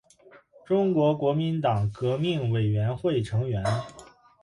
[0.65, 3.63] 中国国民党革命委员会成员。